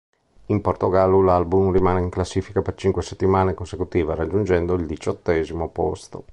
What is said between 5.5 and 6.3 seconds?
posto.